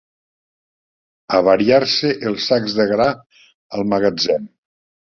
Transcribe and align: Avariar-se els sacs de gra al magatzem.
Avariar-se 1.39 2.11
els 2.31 2.49
sacs 2.53 2.77
de 2.81 2.89
gra 2.95 3.09
al 3.79 3.89
magatzem. 3.95 4.55